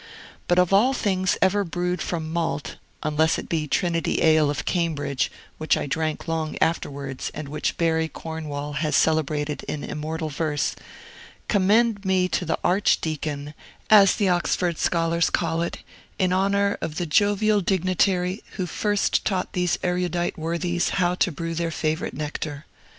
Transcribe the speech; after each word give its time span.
But 0.47 0.57
of 0.57 0.73
all 0.73 0.93
things 0.95 1.37
ever 1.43 1.63
brewed 1.63 2.01
from 2.01 2.33
malt 2.33 2.77
(unless 3.03 3.37
it 3.37 3.47
be 3.47 3.65
the 3.65 3.67
Trinity 3.67 4.19
Ale 4.23 4.49
of 4.49 4.65
Cambridge, 4.65 5.31
which 5.59 5.77
I 5.77 5.85
drank 5.85 6.27
long 6.27 6.57
afterwards, 6.59 7.29
and 7.35 7.47
which 7.49 7.77
Barry 7.77 8.07
Cornwall 8.07 8.73
has 8.73 8.95
celebrated 8.95 9.61
in 9.67 9.83
immortal 9.83 10.29
verse), 10.29 10.75
commend 11.47 12.03
me 12.03 12.27
to 12.29 12.45
the 12.45 12.57
Archdeacon, 12.63 13.53
as 13.91 14.15
the 14.15 14.27
Oxford 14.27 14.79
scholars 14.79 15.29
call 15.29 15.61
it, 15.61 15.77
in 16.17 16.33
honor 16.33 16.79
of 16.81 16.95
the 16.95 17.05
jovial 17.05 17.61
dignitary 17.61 18.43
who 18.53 18.65
first 18.65 19.23
taught 19.23 19.53
these 19.53 19.77
erudite 19.83 20.35
worthies 20.35 20.89
how 20.97 21.13
to 21.13 21.31
brew 21.31 21.53
their 21.53 21.69
favorite 21.69 22.15
nectar. 22.15 22.65